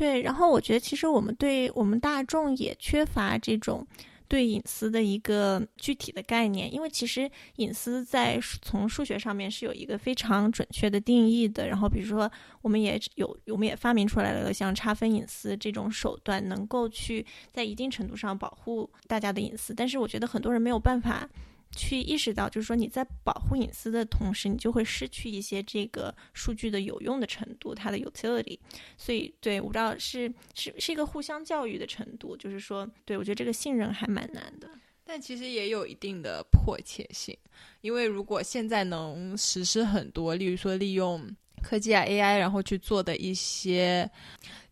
[0.00, 3.86] 对，然后我觉得其实我们对我们大众也缺乏这种
[4.26, 11.68] 对隐私的一个具体的概念，因为其实隐私在从数学上面是有一个非常准确的定义的。
[11.68, 12.32] 然后比如说，
[12.62, 19.74] 我们也有我们也发明出来了像差分隐私这种手段，能够去在一定程度上保护大家的隐私。
[19.74, 21.28] 但是我觉得很多人没有办法。
[21.76, 28.58] 去意识到，就是说你在保护隐私的同时，你就会失去一些这个数据的有用的程度，它的 utility。
[28.96, 34.68] 所以，对我不知道是是是一个互相教育的程度，就是说，对我觉得这个信任还蛮难的。
[35.04, 37.36] 但其实也有一定的迫切性，
[37.80, 41.28] 因为如果现在能实施很多，例如说利用。
[41.60, 44.08] 科技啊，AI，然后去做的一些，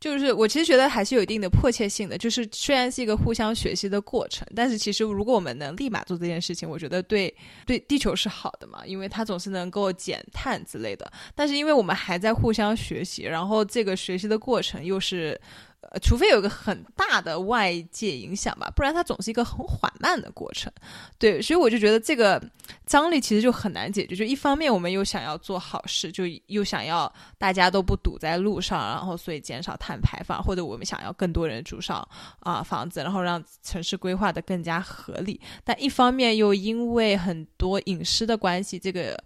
[0.01, 2.18] 就是我其实觉得还是有一定的迫切性的。
[2.18, 7.32] 就是虽然是一个互相学习的过程，但是其实如果我们能立马做这件事情，我觉得对
[7.66, 11.11] 对地球是好的嘛，因为它总是能够减碳之类的。
[11.34, 15.41] 但是因为我们还在互相学习，然后这个学习的过程又是。
[15.81, 20.72] 呃，除非有个很大的外界影响吧，不然它总是一个很缓慢的过程。
[21.18, 22.43] 对，所以我就觉得这个
[22.85, 24.16] 张力其实就很难解决。
[24.16, 32.07] 就一方面，我们又想要做好事，就又想要大家都不堵在路上，然后所以减少碳排放，或者我们想要更多人住上
[32.41, 35.41] 啊房子，然后让城市规划的更加合理。
[35.62, 39.16] 但一方面又因为很多隐私的关系，这个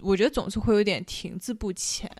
[0.00, 2.10] 我觉得总是会有点停滞不前。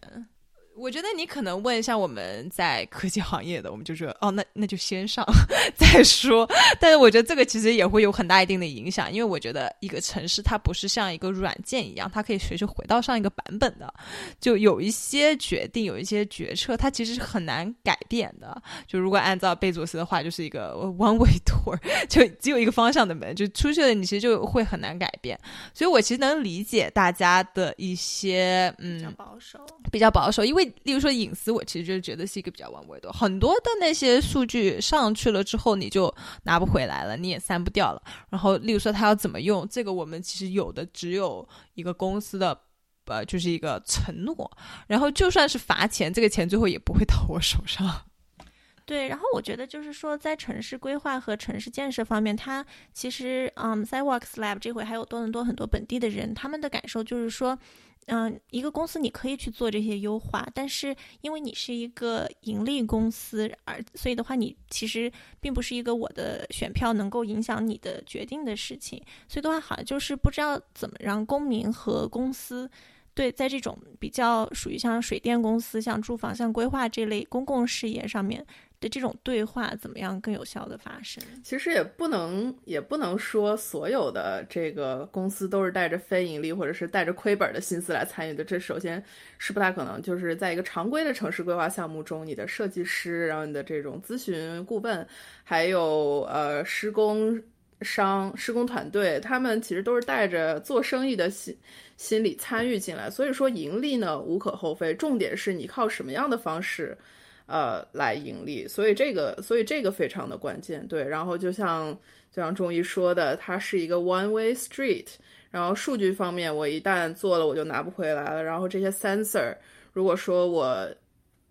[0.76, 5.24] 我觉得你可能问一下我们在科技行业的，我们就说哦，那那就先上
[5.76, 6.48] 再说。
[6.80, 13.92] 但是我觉得这个其实也会有很大一定的影响，因为我觉得一个城市它不是像一个软件一样，它可以随时回到上一个版本的。
[14.40, 18.60] 就有一些决定，有一些决策，它其实是很难改变的。
[18.88, 25.38] 就如果按照贝佐斯的话，就是一个 one way door，就只有一个方向的门，就出去了，你其实就会很难改变。
[25.72, 30.63] 所以我其实能理解大家的一些嗯，比较保守，比较保守，因为。
[30.82, 33.12] 例如说隐私，我其实就觉得是一个比较玩味的。
[33.12, 38.02] 很多的那些数据上去了之后，你就拿不回来了，你也删不掉了。
[38.30, 42.58] 然后，例如说他要怎么用这个，我们其实有的只有一个公司的
[43.06, 44.50] 呃，就是一个承诺。
[44.86, 47.86] 然后就算是罚钱，这个钱最后也不会到我手上。
[48.86, 52.62] 对，然后我觉得就是说，在城市规划和城市建设方面，它
[52.92, 57.58] 其实，嗯，Sidewalks Lab 这回还有多伦多很多本地的人，他们的感受就是说，
[58.06, 72.70] 嗯，一个公司你可以去做这些优化，但是因为你是一个盈利公司，而所以的话，你其实并不是一个我的选票能够影响你的决定的事情，所以的话，好像就是不知道怎么让公民和公司。
[73.14, 78.44] 对，在这种比较属于像水电公司、像住房、像规划这类公共事业上面
[78.88, 81.22] 这种对话，怎么样更有效的发生？
[81.42, 88.44] 其实也不能，也不能说所有的这个公司都是带着非盈利或者是带着亏本的心思来参与的。
[88.44, 89.02] 这首先
[89.38, 90.00] 是不太可能。
[90.02, 95.06] 就是在一个常规的城市规划项目中，你的设计师，然后你的这种咨询顾问，
[95.42, 97.40] 还有呃施工
[97.80, 101.56] 商、施工团队，他们其实都是带着做生意的心。
[101.96, 106.98] 心理参与进来，所以说盈利呢无可厚非，重点是你靠什么样的方式，
[107.46, 111.02] 呃来盈利，所以这个所以这个非常的关键，对。
[111.02, 111.92] 然后就像
[112.30, 115.06] 就像中医说的，它是一个 one way street。
[115.50, 118.42] 然后数据方面，我一旦做了我就拿不回来了。
[118.42, 119.54] 然后这些 sensor，
[119.92, 120.88] 如果说我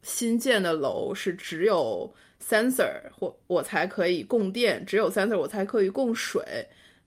[0.01, 2.13] 新建的楼是只有
[2.45, 6.43] sensor 或我才可以供电，只有 sensor 我才可以供水。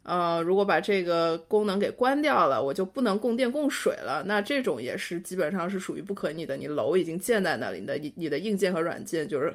[0.07, 4.23] 呃，如果把这个功能给关掉了，我就不能供电供水了。
[4.25, 6.57] 那这种也是基本上是属于不可逆的。
[6.57, 9.53] 你楼已经建在那里，你的你的硬件和软件就是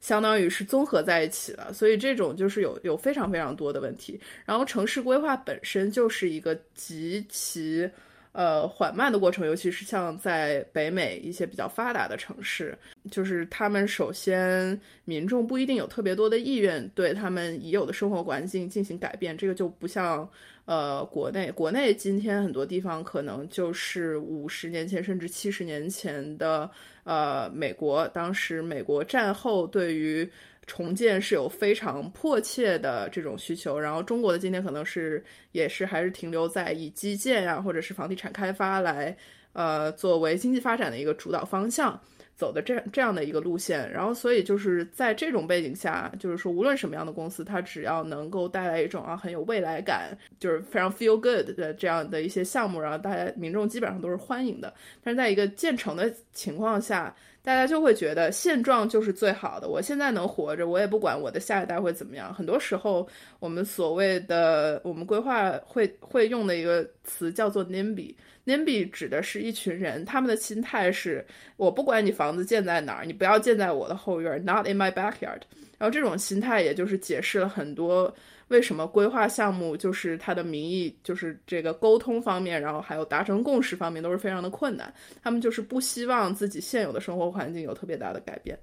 [0.00, 4.20] 相当于是综合在一起了，所以这种就是有有非常非常多的问题。
[4.44, 7.88] 然后城市规划本身就是一个极其。
[8.34, 12.76] 呃，缓慢的过程，尤其是像在北美一些比较发达的城市，
[13.08, 20.28] 就是他们首先民众不一定有特别多的意愿对他们已有的生活环境进行改变，这个就不像
[20.64, 26.68] 呃国内，国内今天很多地方可能就是五十年前甚至七十年前的
[27.04, 30.28] 呃美国，当时美国战后对于。
[30.66, 39.16] 重建是有非常迫切的这种需求，然后中国的今天可能是也是还是停留在以基建呀或者是房地产开发来，
[39.52, 42.00] 呃作为经济发展的一个主导方向。
[42.36, 50.10] 走的这这样的一个路线，然后所以就是在这种背景下，就是说无论什么样的公司，它只要能够带来一种啊很有未来感，
[50.40, 54.74] 就是非常 feel good 的这样的一些项目，然后大家民众基本上都是欢迎的。
[55.00, 59.68] 但是在一个建成的情况下，大家就会觉得现状就是最好的。
[59.68, 62.32] 我现在能活着，我也不管我的下一代会怎么样。
[62.32, 63.06] 很多时候，
[63.38, 68.14] 我们所谓的我们规划会会用的一个词叫做 NIMBY。
[68.46, 71.22] NIMBY 指的是一群人，他们的心态是：
[71.58, 75.42] 我不管你房子建在哪儿，你不要建在我的后院，Not in my backyard。
[75.76, 78.14] 然后这种心态，也就是解释了很多
[78.48, 84.92] 为什么规划项目就是他的名义，就是这个沟通方面，然后还有达成共识方面都是非常的困难。
[85.22, 88.58] 他们就是不希望自己现有的生活环境有特别大的改变。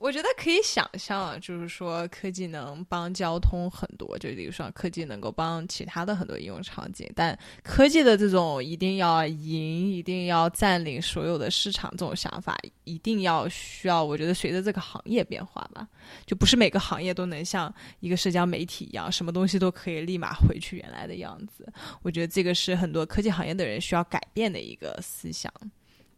[0.00, 14.02] 我觉得可以想象，就是说科技能帮交通很多，就比如说科技能够帮其他的很多应用场景，但科技的这种一定要赢、一定要占领所有的市场这种想法，一定要需要。
[14.02, 15.86] 我觉得随着这个行业变化吧，
[16.24, 21.70] 就不是每个行业都能像一个社交媒体一样，什么东西都可以立马回去原来的样子。
[22.00, 25.52] 我觉得这个是很多科技行业的人需要改变的一个思想。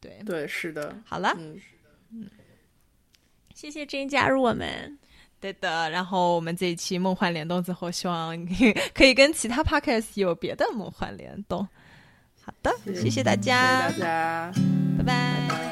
[0.00, 0.96] 对对，是的。
[1.04, 1.60] 好了，嗯，
[2.12, 2.30] 嗯。
[3.62, 4.98] 谢谢 Jane 加入我们，
[5.38, 5.88] 对的。
[5.90, 8.36] 然后我们这一期梦幻联动之后，希望
[8.92, 11.64] 可以跟其他 podcast 有别的梦幻联动。
[12.44, 14.52] 好的，谢谢大家，谢谢大
[15.06, 15.71] 家。